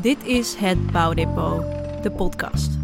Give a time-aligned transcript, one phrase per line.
[0.00, 1.62] Dit is het Bouwdepot,
[2.02, 2.78] de podcast.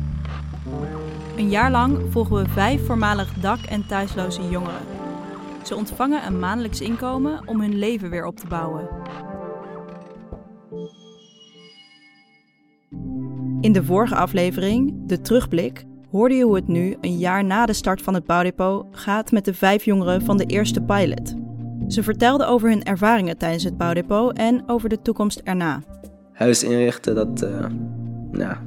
[1.37, 4.81] Een jaar lang volgen we vijf voormalig dak- en thuisloze jongeren.
[5.65, 8.89] Ze ontvangen een maandelijks inkomen om hun leven weer op te bouwen.
[13.61, 17.73] In de vorige aflevering, de terugblik, hoorde je hoe het nu, een jaar na de
[17.73, 21.44] start van het bouwdepot, gaat met de vijf jongeren van de eerste pilot.
[21.89, 25.83] Ze vertelden over hun ervaringen tijdens het bouwdepot en over de toekomst erna.
[26.33, 27.67] Huis inrichten, dat, uh,
[28.33, 28.63] ja,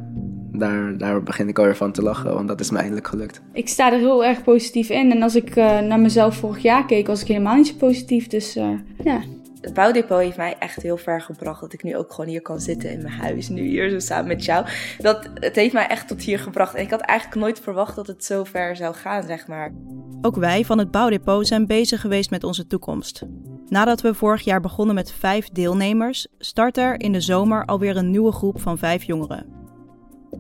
[0.52, 3.42] daar, daar begin ik alweer van te lachen, want dat is mij eindelijk gelukt.
[3.54, 5.12] Ik sta er heel erg positief in.
[5.12, 8.28] En als ik uh, naar mezelf vorig jaar keek, was ik helemaal niet zo positief.
[8.28, 8.70] Dus uh,
[9.04, 9.22] ja,
[9.62, 11.62] het bouwdepot heeft mij echt heel ver gebracht.
[11.62, 13.50] Dat ik nu ook gewoon hier kan zitten in mijn huis.
[13.50, 14.66] Nu hier zo samen met jou.
[14.98, 16.76] Dat, het heeft mij echt tot hier gebracht.
[16.76, 19.74] En ik had eigenlijk nooit verwacht dat het zo ver zou gaan, zeg maar.
[20.22, 23.24] Ook wij van het bouwdepot zijn bezig geweest met onze toekomst.
[23.68, 28.12] Nadat we vorig jaar begonnen met vijf deelnemers, start er in de zomer alweer een
[28.12, 29.46] nieuwe groep van vijf jongeren.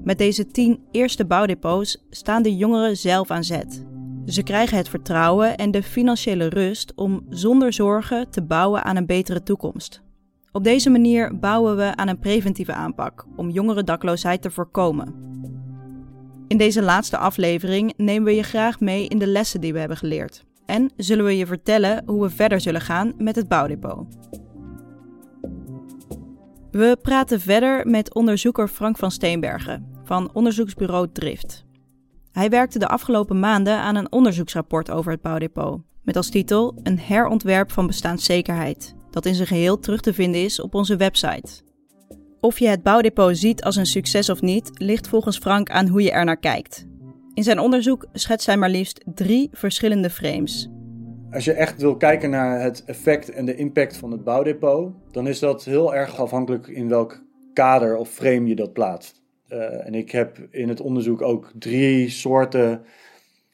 [0.03, 3.85] Met deze tien eerste bouwdepots staan de jongeren zelf aan zet.
[4.27, 9.05] Ze krijgen het vertrouwen en de financiële rust om zonder zorgen te bouwen aan een
[9.05, 10.01] betere toekomst.
[10.51, 15.15] Op deze manier bouwen we aan een preventieve aanpak om jongeren dakloosheid te voorkomen.
[16.47, 19.97] In deze laatste aflevering nemen we je graag mee in de lessen die we hebben
[19.97, 20.45] geleerd.
[20.65, 24.05] En zullen we je vertellen hoe we verder zullen gaan met het bouwdepot.
[26.71, 31.66] We praten verder met onderzoeker Frank van Steenbergen van onderzoeksbureau Drift.
[32.37, 36.99] Hij werkte de afgelopen maanden aan een onderzoeksrapport over het bouwdepot, met als titel Een
[36.99, 41.61] herontwerp van bestaanszekerheid, dat in zijn geheel terug te vinden is op onze website.
[42.39, 46.01] Of je het bouwdepot ziet als een succes of niet, ligt volgens Frank aan hoe
[46.01, 46.87] je er naar kijkt.
[47.33, 50.69] In zijn onderzoek schetst hij maar liefst drie verschillende frames.
[51.31, 55.27] Als je echt wil kijken naar het effect en de impact van het bouwdepot, dan
[55.27, 59.25] is dat heel erg afhankelijk in welk kader of frame je dat plaatst.
[59.49, 62.85] Uh, en ik heb in het onderzoek ook drie soorten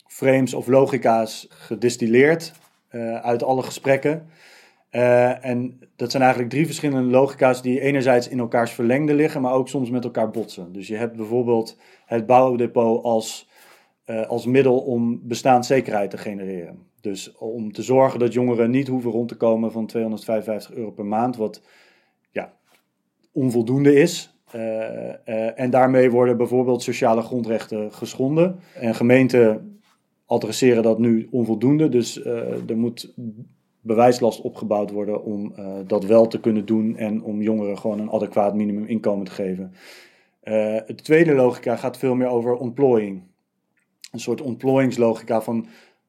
[0.08, 2.54] frames of logica's gedistilleerd
[2.92, 4.28] uh, uit alle gesprekken.
[4.92, 9.54] Uh, en dat zijn eigenlijk drie verschillende logica's die enerzijds in elkaars verlengde liggen, maar
[9.54, 10.74] ook soms met elkaar botsen.
[10.74, 13.50] Dus je hebt bijvoorbeeld het bouwdepot als,
[14.28, 16.88] als middel om bestaanszekerheid te genereren.
[17.02, 21.06] Dus om te zorgen dat jongeren niet hoeven rond te komen van 255 euro per
[21.06, 21.62] maand, wat
[22.32, 22.54] ja,
[23.32, 24.33] onvoldoende is.
[24.56, 24.62] Uh,
[25.26, 28.60] uh, en daarmee worden bijvoorbeeld sociale grondrechten geschonden.
[28.74, 29.80] En gemeenten
[30.26, 31.90] adresseren dat nu onvoldoende.
[31.90, 33.14] Dus uh, er moet
[33.82, 35.54] bewijslast opgebouwd worden om
[35.88, 39.74] dat wel te kunnen doen en om jongeren gewoon een adequaat minimuminkomen te geven.
[40.86, 43.22] de tweede logica gaat veel meer over ontplooiing.
[44.12, 45.68] Een soort ontplooiingslogica van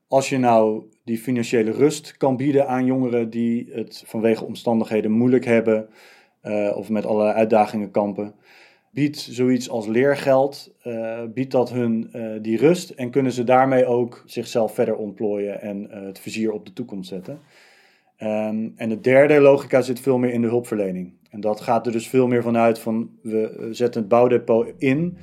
[0.09, 5.45] als je nou die financiële rust kan bieden aan jongeren die het vanwege omstandigheden moeilijk
[5.45, 5.89] hebben
[6.45, 8.35] uh, of met allerlei uitdagingen kampen.
[8.91, 13.87] Biedt zoiets als leergeld, uh, biedt dat hun uh, die rust en kunnen ze daarmee
[13.87, 17.39] ook zichzelf verder ontplooien en het vizier op de toekomst zetten.
[18.19, 21.13] Um, en de derde logica zit veel meer in de hulpverlening.
[21.31, 25.17] En dat gaat er dus veel meer vanuit van we zetten het bouwdepot in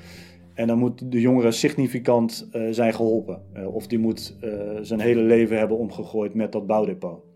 [0.53, 3.41] en dan moet de jongere significant zijn geholpen.
[3.73, 4.35] of die moet
[4.81, 7.30] zijn hele leven hebben omgegooid met dat bouwdepot.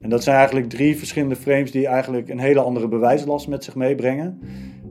[0.00, 3.74] En dat zijn eigenlijk drie verschillende frames die eigenlijk een hele andere bewijslast met zich
[3.74, 4.40] meebrengen,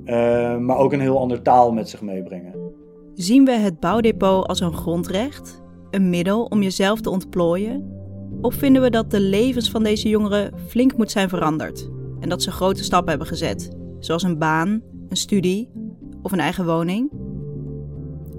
[0.06, 2.54] uh, maar ook een heel ander taal met zich meebrengen.
[3.14, 5.62] Zien we het bouwdepot als een grondrecht,
[5.92, 7.92] een middel om jezelf te ontplooien?
[8.42, 11.90] Of vinden we dat de levens van deze jongeren flink moet zijn veranderd
[12.20, 15.70] en dat ze grote stappen hebben gezet, zoals een baan, een studie
[16.22, 17.12] of een eigen woning?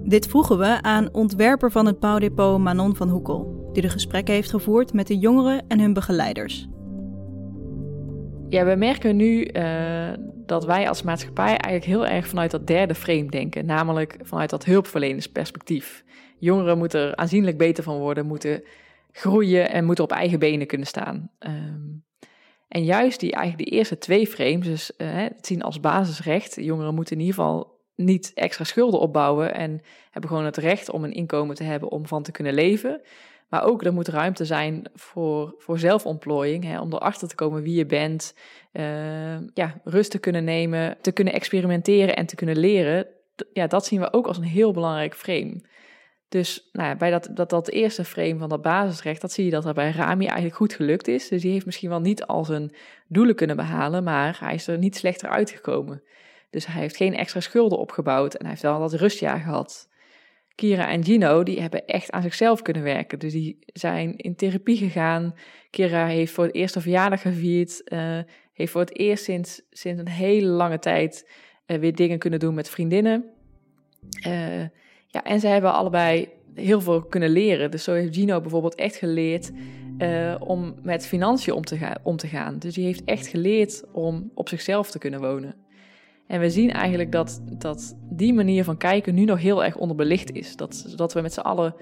[0.02, 4.50] Dit vroegen we aan ontwerper van het bouwdepot Manon van Hoekel die de gesprekken heeft
[4.50, 6.68] gevoerd met de jongeren en hun begeleiders.
[8.48, 10.12] Ja, we merken nu uh,
[10.46, 14.64] dat wij als maatschappij eigenlijk heel erg vanuit dat derde frame denken, namelijk vanuit dat
[14.64, 16.04] hulpverlenersperspectief.
[16.38, 18.62] Jongeren moeten er aanzienlijk beter van worden, moeten
[19.12, 21.30] groeien en moeten op eigen benen kunnen staan.
[21.38, 22.04] Um,
[22.68, 26.94] en juist die, eigenlijk die eerste twee frames, dus uh, het zien als basisrecht, jongeren
[26.94, 29.80] moeten in ieder geval niet extra schulden opbouwen en
[30.10, 33.00] hebben gewoon het recht om een inkomen te hebben om van te kunnen leven.
[33.50, 37.76] Maar ook er moet ruimte zijn voor, voor zelfontplooiing, hè, om erachter te komen wie
[37.76, 38.34] je bent,
[38.72, 43.06] uh, ja, rust te kunnen nemen, te kunnen experimenteren en te kunnen leren.
[43.52, 45.68] Ja, dat zien we ook als een heel belangrijk frame.
[46.28, 49.50] Dus nou ja, bij dat, dat, dat eerste frame van dat basisrecht, dat zie je
[49.50, 51.28] dat er bij Rami eigenlijk goed gelukt is.
[51.28, 52.74] Dus die heeft misschien wel niet al zijn
[53.08, 56.02] doelen kunnen behalen, maar hij is er niet slechter uitgekomen.
[56.50, 59.88] Dus hij heeft geen extra schulden opgebouwd en hij heeft wel dat rustjaar gehad.
[60.60, 63.18] Kira en Gino, die hebben echt aan zichzelf kunnen werken.
[63.18, 65.34] Dus die zijn in therapie gegaan.
[65.70, 67.82] Kira heeft voor het eerst een verjaardag gevierd.
[67.84, 68.18] Uh,
[68.52, 71.30] heeft voor het eerst sinds, sinds een hele lange tijd
[71.66, 73.24] uh, weer dingen kunnen doen met vriendinnen.
[74.26, 74.60] Uh,
[75.06, 77.70] ja, en ze hebben allebei heel veel kunnen leren.
[77.70, 79.50] Dus zo heeft Gino bijvoorbeeld echt geleerd
[80.38, 82.58] om met financiën om te, om te gaan.
[82.58, 85.54] Dus die heeft echt geleerd om op zichzelf te kunnen wonen.
[86.30, 90.32] En we zien eigenlijk dat, dat die manier van kijken nu nog heel erg onderbelicht
[90.32, 90.56] is.
[90.56, 91.74] Dat, dat we met z'n allen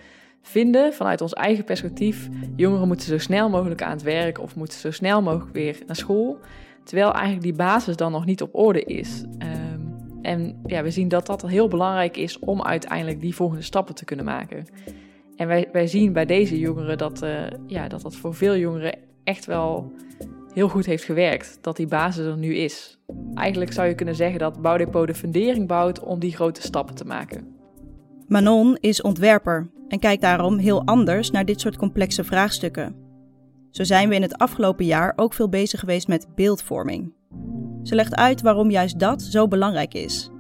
[0.43, 4.79] vinden vanuit ons eigen perspectief: jongeren moeten zo snel mogelijk aan het werk of moeten
[4.79, 6.39] zo snel mogelijk weer naar school.
[6.85, 9.25] Terwijl eigenlijk die basis dan nog niet op orde is.
[9.39, 13.95] Um, en ja, we zien dat dat heel belangrijk is om uiteindelijk die volgende stappen
[13.95, 14.67] te kunnen maken.
[15.37, 17.31] En wij, wij zien bij deze jongeren dat, uh,
[17.67, 19.93] ja, dat dat voor veel jongeren echt wel
[20.59, 21.59] heel goed heeft gewerkt.
[21.61, 22.99] Dat die basis er nu is.
[23.35, 27.05] Eigenlijk zou je kunnen zeggen dat Bouwdepot de fundering bouwt om die grote stappen te
[27.05, 27.57] maken.
[28.27, 32.97] Manon is ontwerper en kijkt daarom heel anders naar dit soort complexe vraagstukken.
[33.71, 37.15] Zo zijn we in het afgelopen jaar ook veel bezig geweest met beeldvorming.
[37.83, 40.31] Ze legt uit waarom juist dat zo belangrijk is.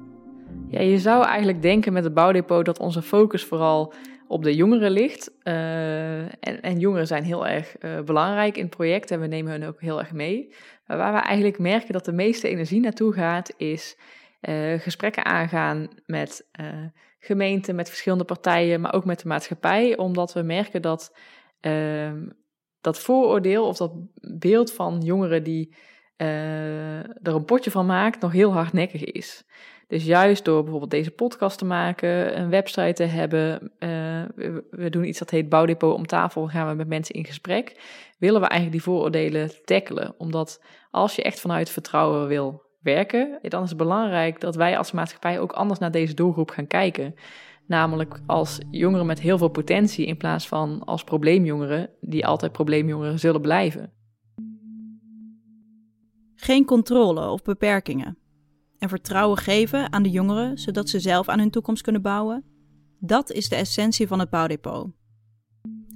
[0.71, 3.93] Ja, je zou eigenlijk denken met het bouwdepot dat onze focus vooral
[4.27, 5.31] op de jongeren ligt.
[5.45, 9.53] Uh, en, en, jongeren zijn heel erg uh, belangrijk in het project en we nemen
[9.53, 10.55] hen ook heel erg mee.
[10.87, 13.97] Maar waar we eigenlijk merken dat de meeste energie naartoe gaat, is
[14.41, 16.49] uh, gesprekken aangaan met
[17.19, 19.97] gemeenten, met verschillende partijen, maar ook met de maatschappij.
[19.97, 21.17] Omdat we merken dat
[21.61, 22.27] ehm,
[22.81, 23.93] dat vooroordeel of dat
[24.39, 25.75] beeld van jongeren die
[26.17, 29.45] er een potje van maakt, nog heel hardnekkig is.
[29.89, 34.23] Dus juist door bijvoorbeeld deze podcast te maken, een website te hebben, uh,
[34.71, 37.81] we, doen iets dat heet Bouwdepot om tafel, gaan we met mensen in gesprek,
[38.19, 40.15] willen we eigenlijk die vooroordelen tackelen.
[40.19, 44.93] Omdat als je echt vanuit vertrouwen wil werken, dan is het belangrijk dat wij als
[44.93, 47.15] maatschappij ook anders naar deze doelgroep gaan kijken.
[47.67, 53.19] Namelijk als jongeren met heel veel potentie in plaats van als probleemjongeren die altijd probleemjongeren
[53.19, 53.93] zullen blijven.
[56.35, 58.19] Geen controle of beperkingen
[58.79, 62.45] en vertrouwen geven aan de jongeren zodat ze zelf aan hun toekomst kunnen bouwen?
[62.99, 64.91] Dat is de essentie van het bouwdepot.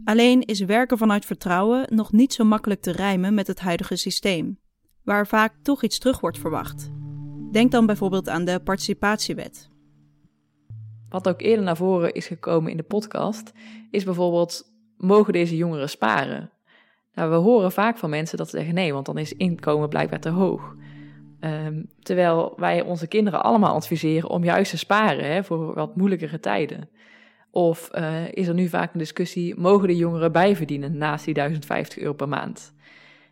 [0.05, 4.59] Alleen is werken vanuit vertrouwen nog niet zo makkelijk te rijmen met het huidige systeem,
[5.05, 6.91] waar vaak toch iets terug wordt verwacht.
[7.53, 9.71] Denk dan bijvoorbeeld aan de participatiewet.
[11.09, 13.53] Wat ook eerder naar voren is gekomen in de podcast,
[13.91, 16.51] is bijvoorbeeld: mogen deze jongeren sparen?
[17.15, 20.21] Nou, we horen vaak van mensen dat ze zeggen nee, want dan is inkomen blijkbaar
[20.21, 20.75] te hoog.
[21.45, 26.41] Um, terwijl wij onze kinderen allemaal adviseren om juist te sparen hè, voor wat moeilijkere
[26.41, 26.89] tijden.
[27.51, 31.99] Of uh, is er nu vaak een discussie, mogen de jongeren bijverdienen naast die 1050
[31.99, 32.75] euro per maand?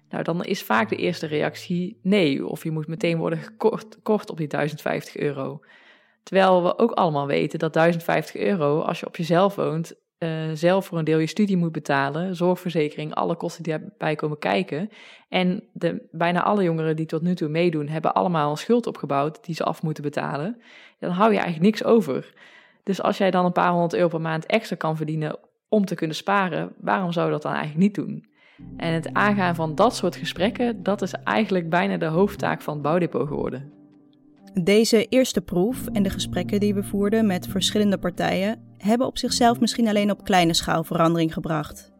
[0.08, 4.30] Nou, dan is vaak de eerste reactie nee, of je moet meteen worden gekort kort
[4.30, 5.60] op die 1050 euro.
[6.22, 10.86] Terwijl we ook allemaal weten dat 1050 euro, als je op jezelf woont, uh, zelf
[10.86, 14.90] voor een deel je studie moet betalen, zorgverzekering, alle kosten die daarbij komen kijken.
[15.28, 19.44] En de, bijna alle jongeren die tot nu toe meedoen, hebben allemaal een schuld opgebouwd
[19.44, 20.60] die ze af moeten betalen.
[20.98, 22.34] Dan hou je eigenlijk niks over.
[22.82, 25.38] Dus als jij dan een paar honderd euro per maand extra kan verdienen
[25.68, 28.28] om te kunnen sparen, waarom zou je dat dan eigenlijk niet doen?
[28.76, 32.82] En het aangaan van dat soort gesprekken, dat is eigenlijk bijna de hoofdtaak van het
[32.82, 33.79] bouwdepot geworden.
[34.54, 39.60] Deze eerste proef en de gesprekken die we voerden met verschillende partijen hebben op zichzelf
[39.60, 41.92] misschien alleen op kleine schaal verandering gebracht.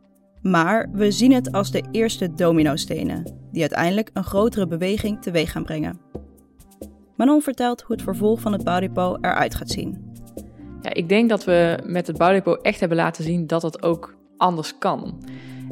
[0.43, 5.65] Maar we zien het als de eerste dominostenen, die uiteindelijk een grotere beweging teweeg gaan
[5.65, 6.01] brengen.
[7.17, 10.13] Manon vertelt hoe het vervolg van het bouwdepot eruit gaat zien.
[10.83, 14.17] Ja, ik denk dat we met het bouwdepot echt hebben laten zien dat het ook
[14.37, 15.25] anders kan.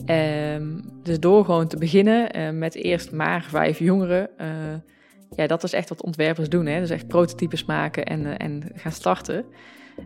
[0.06, 4.30] Um, dus door gewoon te beginnen uh, met eerst maar vijf jongeren.
[4.40, 4.47] Uh,
[5.37, 6.66] ja, dat is echt wat ontwerpers doen.
[6.66, 6.80] Hè?
[6.80, 9.44] Dus echt prototypes maken en, uh, en gaan starten.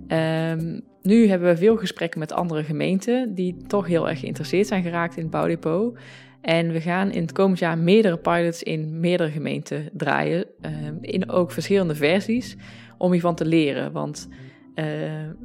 [0.09, 4.83] Um, nu hebben we veel gesprekken met andere gemeenten die toch heel erg geïnteresseerd zijn
[4.83, 5.99] geraakt in het bouwdepot.
[6.41, 11.31] En we gaan in het komend jaar meerdere pilots in meerdere gemeenten draaien, uh, in
[11.31, 12.57] ook verschillende versies,
[12.99, 13.93] om hiervan te leren.
[13.93, 14.85] Want uh,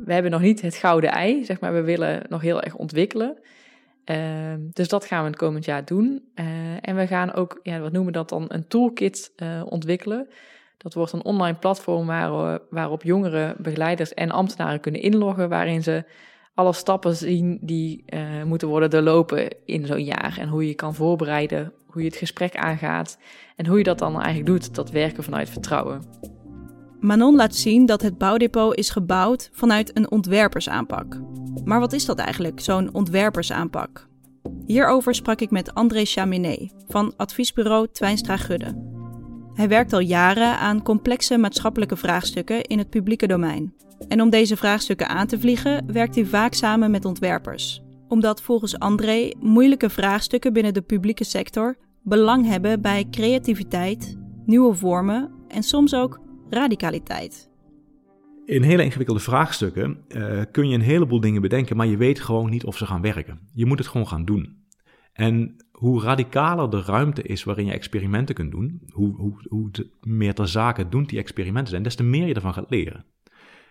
[0.05, 3.37] we hebben nog niet het gouden ei, zeg maar, we willen nog heel erg ontwikkelen.
[4.09, 4.17] Uh,
[4.57, 6.29] dus dat gaan we het komend jaar doen.
[6.35, 6.45] Uh,
[6.81, 10.27] en we gaan ook, ja, wat noemen we dat dan, een toolkit uh, ontwikkelen.
[10.77, 16.03] Dat wordt een online platform waar, waarop jongeren, begeleiders en ambtenaren kunnen inloggen, waarin ze
[16.53, 18.05] alle stappen zien die
[18.45, 20.37] moeten worden doorlopen in zo'n jaar.
[20.39, 23.17] En hoe je kan voorbereiden, hoe je het gesprek aangaat
[23.55, 26.01] en hoe je dat dan eigenlijk doet, dat werken vanuit vertrouwen.
[26.99, 31.19] Manon laat zien dat het bouwdepot is gebouwd vanuit een ontwerpersaanpak.
[31.65, 34.07] Maar wat is dat eigenlijk, zo'n ontwerpersaanpak?
[34.65, 38.95] Hierover sprak ik met André Chaminet van adviesbureau Twijnstra Gudde.
[39.53, 43.73] Hij werkt al jaren aan complexe maatschappelijke vraagstukken in het publieke domein.
[44.07, 47.81] En om deze vraagstukken aan te vliegen, werkt hij vaak samen met ontwerpers.
[48.07, 55.31] Omdat volgens André moeilijke vraagstukken binnen de publieke sector belang hebben bij creativiteit, nieuwe vormen
[55.47, 57.49] en soms ook radicaliteit.
[58.45, 62.49] In hele ingewikkelde vraagstukken uh, kun je een heleboel dingen bedenken, maar je weet gewoon
[62.49, 63.39] niet of ze gaan werken.
[63.53, 64.65] Je moet het gewoon gaan doen.
[65.13, 70.33] En hoe radicaler de ruimte is waarin je experimenten kunt doen, hoe, hoe, hoe meer
[70.33, 73.05] ter zake doen die experimenten zijn, des te meer je ervan gaat leren.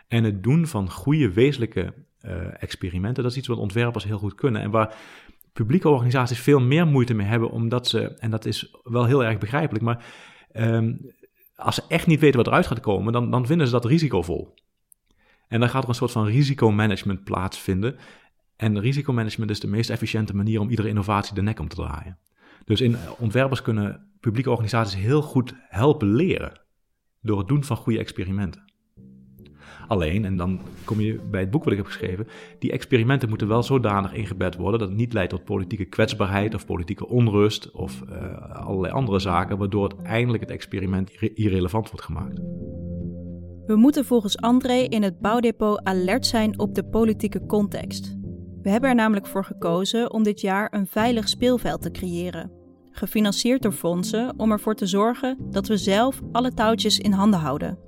[0.08, 4.34] En het doen van goede, wezenlijke uh, experimenten, dat is iets wat ontwerpers heel goed
[4.34, 4.62] kunnen.
[4.62, 4.94] En waar
[5.52, 9.38] publieke organisaties veel meer moeite mee hebben, omdat ze, en dat is wel heel erg
[9.38, 10.04] begrijpelijk, maar
[10.54, 11.10] um,
[11.56, 14.54] als ze echt niet weten wat eruit gaat komen, dan, dan vinden ze dat risicovol.
[15.48, 17.96] En dan gaat er een soort van risicomanagement plaatsvinden.
[18.56, 22.18] En risicomanagement is de meest efficiënte manier om iedere innovatie de nek om te draaien.
[22.64, 26.60] Dus in, ontwerpers kunnen publieke organisaties heel goed helpen leren
[27.20, 28.65] door het doen van goede experimenten.
[29.86, 32.28] Alleen, en dan kom je bij het boek wat ik heb geschreven,
[32.58, 36.66] die experimenten moeten wel zodanig ingebed worden dat het niet leidt tot politieke kwetsbaarheid of
[36.66, 42.40] politieke onrust of uh, allerlei andere zaken, waardoor uiteindelijk het experiment irrelevant wordt gemaakt.
[43.66, 48.16] We moeten volgens André in het bouwdepot alert zijn op de politieke context.
[48.62, 52.50] We hebben er namelijk voor gekozen om dit jaar een veilig speelveld te creëren.
[52.90, 57.85] Gefinancierd door fondsen om ervoor te zorgen dat we zelf alle touwtjes in handen houden.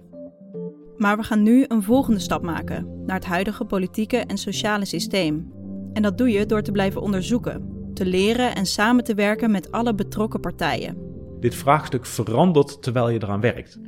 [0.98, 5.52] Maar we gaan nu een volgende stap maken naar het huidige politieke en sociale systeem.
[5.92, 9.72] En dat doe je door te blijven onderzoeken, te leren en samen te werken met
[9.72, 10.96] alle betrokken partijen.
[11.40, 13.78] Dit vraagstuk verandert terwijl je eraan werkt.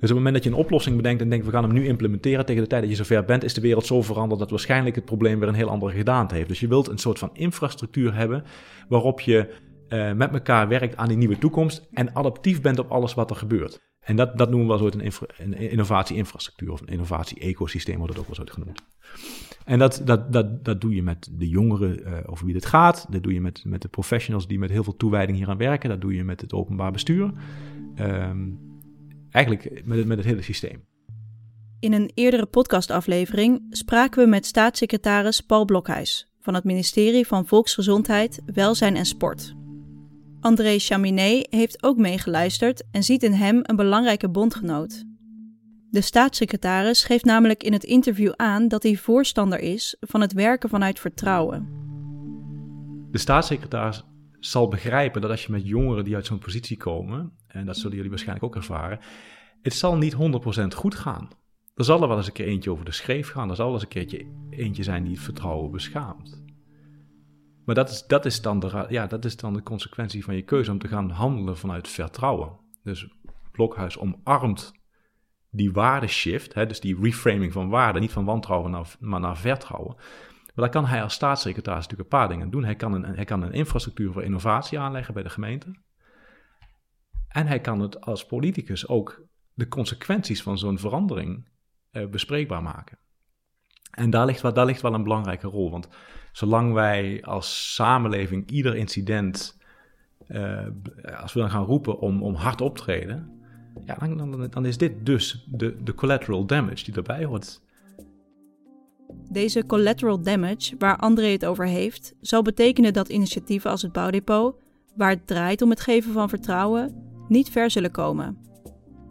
[0.00, 1.86] Dus op het moment dat je een oplossing bedenkt en denkt we gaan hem nu
[1.86, 4.94] implementeren, tegen de tijd dat je zover bent, is de wereld zo veranderd dat waarschijnlijk
[4.96, 6.48] het probleem weer een heel andere gedaan heeft.
[6.48, 8.44] Dus je wilt een soort van infrastructuur hebben
[8.88, 9.54] waarop je
[9.88, 13.36] uh, met elkaar werkt aan die nieuwe toekomst en adaptief bent op alles wat er
[13.36, 13.89] gebeurt.
[14.00, 18.46] En dat, dat noemen we een, een innovatie-infrastructuur of een innovatie-ecosysteem, wordt het ook wel
[18.46, 18.82] zo genoemd.
[19.64, 23.06] En dat, dat, dat, dat doe je met de jongeren uh, over wie dit gaat.
[23.10, 25.88] Dat doe je met, met de professionals die met heel veel toewijding hier aan werken.
[25.88, 27.32] Dat doe je met het openbaar bestuur.
[27.96, 28.58] Um,
[29.30, 30.84] eigenlijk met het, met het hele systeem.
[31.80, 38.42] In een eerdere podcastaflevering spraken we met staatssecretaris Paul Blokhuis van het ministerie van Volksgezondheid,
[38.46, 39.54] Welzijn en Sport.
[40.40, 45.04] André Chaminet heeft ook meegeluisterd en ziet in hem een belangrijke bondgenoot.
[45.90, 50.68] De staatssecretaris geeft namelijk in het interview aan dat hij voorstander is van het werken
[50.68, 51.68] vanuit vertrouwen.
[53.10, 54.04] De staatssecretaris
[54.38, 57.94] zal begrijpen dat als je met jongeren die uit zo'n positie komen, en dat zullen
[57.94, 58.98] jullie waarschijnlijk ook ervaren,
[59.62, 60.18] het zal niet 100%
[60.74, 61.28] goed gaan.
[61.74, 63.74] Er zal er wel eens een keer eentje over de schreef gaan, er zal wel
[63.74, 66.42] eens een keertje eentje zijn die het vertrouwen beschaamt.
[67.70, 70.42] Maar dat is, dat, is dan de, ja, dat is dan de consequentie van je
[70.42, 72.58] keuze om te gaan handelen vanuit vertrouwen.
[72.82, 73.08] Dus
[73.52, 74.72] Blokhuis omarmt
[75.50, 79.94] die waardeshift, hè, dus die reframing van waarde, niet van wantrouwen naar, maar naar vertrouwen.
[79.96, 82.64] Maar daar kan hij als staatssecretaris natuurlijk een paar dingen doen.
[82.64, 85.80] Hij kan een, hij kan een infrastructuur voor innovatie aanleggen bij de gemeente.
[87.28, 89.22] En hij kan het als politicus ook
[89.54, 91.48] de consequenties van zo'n verandering
[91.92, 92.98] uh, bespreekbaar maken.
[93.90, 95.70] En daar ligt, daar ligt wel een belangrijke rol.
[95.70, 95.88] Want
[96.32, 99.58] zolang wij als samenleving ieder incident,
[100.28, 100.66] uh,
[101.20, 103.40] als we dan gaan roepen om, om hard optreden,
[103.84, 107.60] ja, dan, dan, dan is dit dus de, de collateral damage die erbij hoort.
[109.30, 114.54] Deze collateral damage, waar André het over heeft, zal betekenen dat initiatieven als het bouwdepot,
[114.96, 116.94] waar het draait om het geven van vertrouwen,
[117.28, 118.38] niet ver zullen komen.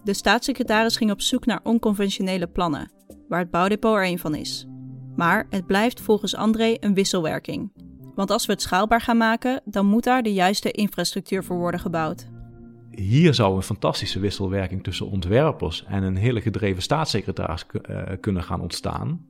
[0.04, 2.92] De staatssecretaris ging op zoek naar onconventionele plannen,
[3.28, 4.68] waar het bouwdepot er een van is.
[5.20, 7.72] Maar het blijft volgens André een wisselwerking.
[8.16, 11.80] Want als we het schaalbaar gaan maken, dan moet daar de juiste infrastructuur voor worden
[11.80, 12.28] gebouwd.
[12.92, 18.62] Hier zou een fantastische wisselwerking tussen ontwerpers en een hele gedreven staatssecretaris uh, kunnen gaan
[18.62, 19.26] ontstaan.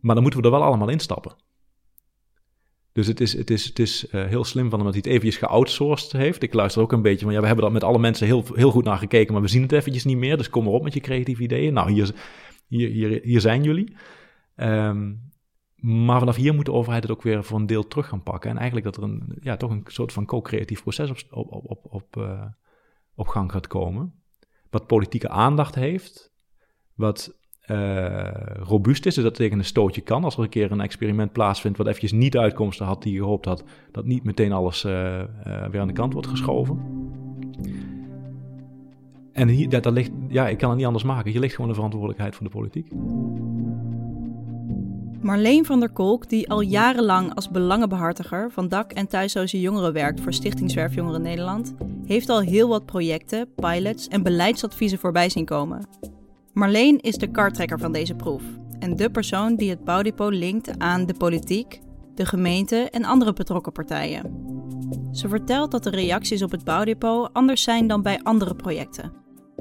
[0.00, 1.36] Maar dan moeten we er wel allemaal instappen.
[2.92, 5.12] Dus het is, het is, het is uh, heel slim van hem dat hij het
[5.12, 6.42] eventjes geoutsourced heeft.
[6.42, 8.70] Ik luister ook een beetje van, ja, we hebben er met alle mensen heel, heel
[8.70, 10.36] goed naar gekeken, maar we zien het eventjes niet meer.
[10.36, 11.72] Dus kom maar op met je creatieve ideeën.
[11.72, 12.14] Nou, hier,
[12.68, 13.96] hier, hier, hier zijn jullie.
[14.60, 15.26] Um,
[15.76, 18.50] maar vanaf hier moet de overheid het ook weer voor een deel terug gaan pakken.
[18.50, 21.86] En eigenlijk dat er een, ja, toch een soort van co-creatief proces op, op, op,
[21.90, 22.28] op,
[23.14, 24.12] op gang gaat komen.
[24.70, 26.32] Wat politieke aandacht heeft.
[26.94, 27.36] Wat
[27.66, 30.24] uh, robuust is, dus dat tegen een stootje kan.
[30.24, 33.44] Als er een keer een experiment plaatsvindt wat eventjes niet uitkomsten had die je gehoopt
[33.44, 34.92] had, dat niet meteen alles uh,
[35.70, 36.80] weer aan de kant wordt geschoven.
[39.32, 41.30] En hier, dat, dat ligt, ja, ik kan het niet anders maken.
[41.30, 42.90] Hier ligt gewoon de verantwoordelijkheid van de politiek.
[45.20, 50.20] Marleen van der Kolk, die al jarenlang als belangenbehartiger van dak- en thuisloze jongeren werkt
[50.20, 51.74] voor Stichting Zwerfjongeren Nederland,
[52.06, 55.86] heeft al heel wat projecten, pilots en beleidsadviezen voorbij zien komen.
[56.52, 58.42] Marleen is de kartrekker van deze proef
[58.78, 61.80] en de persoon die het bouwdepot linkt aan de politiek,
[62.14, 64.46] de gemeente en andere betrokken partijen.
[65.12, 69.12] Ze vertelt dat de reacties op het bouwdepot anders zijn dan bij andere projecten.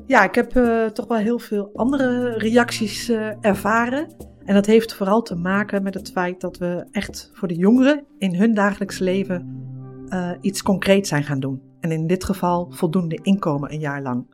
[0.05, 4.07] Ja, ik heb uh, toch wel heel veel andere reacties uh, ervaren.
[4.48, 8.06] En dat heeft vooral te maken met het feit dat we echt voor de jongeren
[8.18, 9.66] in hun dagelijks leven
[10.10, 11.62] uh, iets concreets zijn gaan doen.
[11.80, 14.25] En in dit geval voldoende inkomen een jaar lang.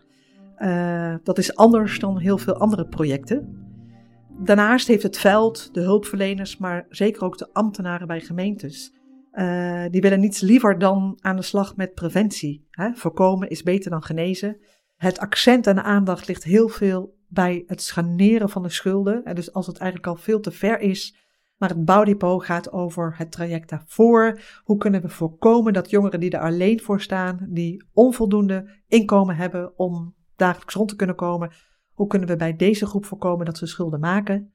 [1.23, 3.65] dat is anders dan heel veel andere projecten.
[4.39, 8.93] Daarnaast heeft het veld, de hulpverleners, maar zeker ook de ambtenaren bij gemeentes
[9.33, 12.67] uh, die willen niets liever dan aan de slag met preventie.
[12.69, 12.93] Hè?
[12.93, 14.57] Voorkomen is beter dan genezen.
[14.95, 19.23] Het accent en de aandacht ligt heel veel bij het schaneren van de schulden.
[19.23, 21.21] En dus als het eigenlijk al veel te ver is.
[21.57, 24.39] Maar het bouwdepot gaat over het traject daarvoor.
[24.63, 29.77] Hoe kunnen we voorkomen dat jongeren die er alleen voor staan, die onvoldoende inkomen hebben
[29.77, 31.51] om dagelijks rond te kunnen komen,
[31.93, 34.53] hoe kunnen we bij deze groep voorkomen dat ze schulden maken?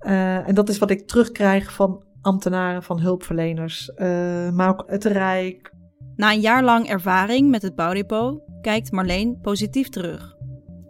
[0.00, 5.04] Uh, en dat is wat ik terugkrijg van ambtenaren, van hulpverleners, uh, maar ook het
[5.04, 5.72] Rijk.
[6.16, 10.39] Na een jaar lang ervaring met het bouwdepot kijkt Marleen positief terug.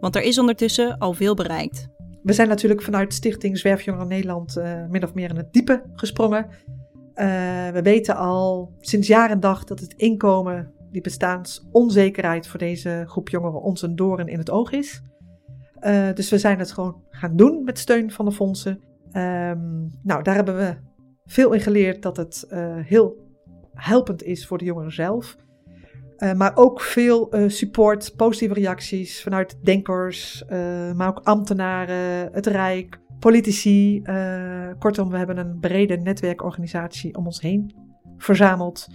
[0.01, 1.87] Want er is ondertussen al veel bereikt.
[2.23, 6.45] We zijn natuurlijk vanuit Stichting Zwerfjongeren Nederland uh, min of meer in het diepe gesprongen.
[6.45, 6.55] Uh,
[7.69, 13.29] we weten al sinds jaar en dag dat het inkomen, die bestaansonzekerheid voor deze groep
[13.29, 15.01] jongeren ons een doorn in het oog is.
[15.81, 18.79] Uh, dus we zijn het gewoon gaan doen met steun van de fondsen.
[19.13, 20.75] Um, nou, daar hebben we
[21.25, 22.45] veel in geleerd dat het
[22.85, 23.29] heel
[23.73, 25.37] helpend is voor de jongeren zelf.
[26.23, 30.43] Uh, maar ook veel uh, support, positieve reacties vanuit denkers,
[30.95, 34.01] maar ook ambtenaren, het Rijk, politici.
[34.79, 37.75] kortom, we hebben een brede netwerkorganisatie om ons heen
[38.17, 38.87] verzameld.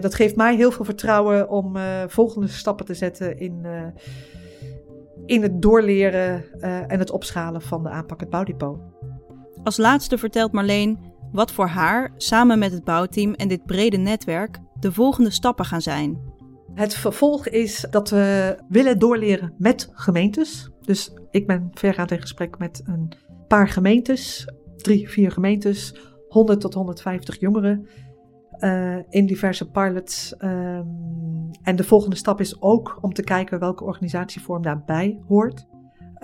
[0.00, 1.76] dat geeft mij heel veel vertrouwen om
[2.08, 3.66] volgende stappen te zetten in,
[5.26, 6.44] in het doorleren
[6.88, 8.78] en het opschalen van de aanpak het bouwdepot.
[9.62, 10.98] Als laatste vertelt Marleen
[11.32, 15.82] wat voor haar, samen met het bouwteam en dit brede netwerk, de volgende stappen gaan
[15.82, 16.31] zijn.
[16.74, 20.70] Het vervolg is dat we willen doorleren met gemeentes.
[20.80, 23.12] Dus ik ben vergaand in gesprek met een
[23.48, 25.94] paar gemeentes, drie, vier gemeentes,
[26.28, 27.86] 100 tot 150 jongeren.
[28.58, 30.34] Uh, in diverse pilots.
[30.38, 35.66] Um, en de volgende stap is ook om te kijken welke organisatievorm daarbij hoort.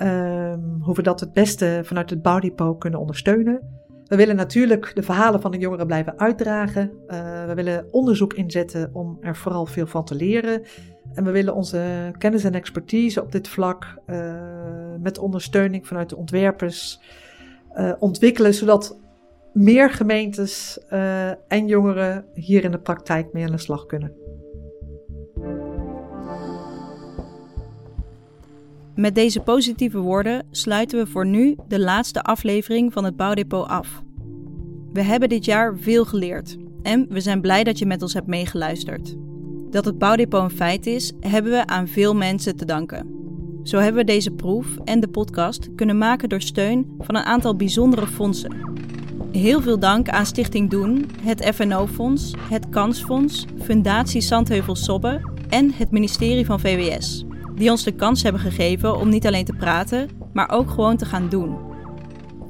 [0.02, 3.86] Um, hoe we dat het beste vanuit het bouwdepot kunnen ondersteunen.
[4.08, 6.92] We willen natuurlijk de verhalen van de jongeren blijven uitdragen.
[7.08, 10.62] Uh, we willen onderzoek inzetten om er vooral veel van te leren.
[11.14, 14.34] En we willen onze kennis en expertise op dit vlak uh,
[15.00, 17.00] met ondersteuning vanuit de ontwerpers
[17.76, 18.98] uh, ontwikkelen, zodat
[19.52, 20.78] meer gemeentes
[21.48, 24.12] en jongeren hier in de praktijk mee aan de slag kunnen.
[28.98, 34.02] Met deze positieve woorden sluiten we voor nu de laatste aflevering van het Bouwdepot af.
[34.92, 38.26] We hebben dit jaar veel geleerd en we zijn blij dat je met ons hebt
[38.26, 39.16] meegeluisterd.
[39.70, 43.06] Dat het Bouwdepot een feit is, hebben we aan veel mensen te danken.
[43.62, 47.56] Zo hebben we deze proef en de podcast kunnen maken door steun van een aantal
[47.56, 48.56] bijzondere fondsen.
[49.32, 55.90] Heel veel dank aan Stichting Doen, het FNO-fonds, het Kansfonds, Fundatie Zandheuvel Sobbe en het
[55.90, 57.26] ministerie van VWS
[57.58, 61.04] die ons de kans hebben gegeven om niet alleen te praten, maar ook gewoon te
[61.04, 61.56] gaan doen.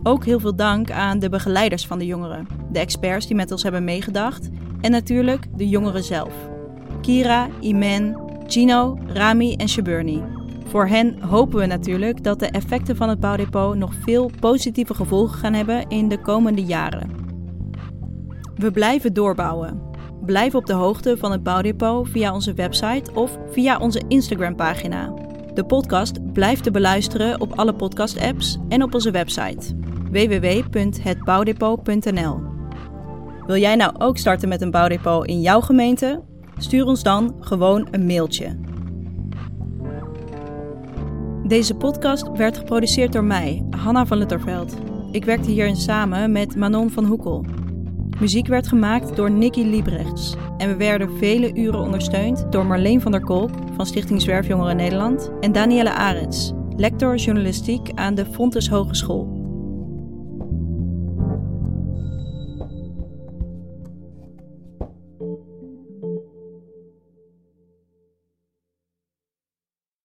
[0.02, 3.62] Ook heel veel dank aan de begeleiders van de jongeren, de experts die met ons
[3.62, 4.48] hebben meegedacht
[4.80, 6.32] en natuurlijk de jongeren zelf.
[7.00, 8.16] Kira, Imen,
[8.46, 10.22] Gino, Rami en Shaburni.
[10.64, 15.38] Voor hen hopen we natuurlijk dat de effecten van het bouwdepot nog veel positieve gevolgen
[15.38, 17.10] gaan hebben in de komende jaren.
[18.54, 19.87] We blijven doorbouwen
[20.28, 25.14] Blijf op de hoogte van het bouwdepot via onze website of via onze Instagram-pagina.
[25.54, 29.76] De podcast blijft te beluisteren op alle podcast-apps en op onze website
[30.10, 32.40] www.hetbouwdepot.nl.
[33.46, 36.22] Wil jij nou ook starten met een bouwdepot in jouw gemeente?
[36.56, 38.58] Stuur ons dan gewoon een mailtje.
[41.46, 44.76] Deze podcast werd geproduceerd door mij, Hanna van Lutterveld.
[45.12, 47.44] Ik werkte hierin samen met Manon van Hoekel.
[48.20, 53.12] Muziek werd gemaakt door Nicky Liebrechts en we werden vele uren ondersteund door Marleen van
[53.12, 59.37] der Kolk van Stichting Zwerfjongeren Nederland en Danielle Arends, lector journalistiek aan de Fontes Hogeschool.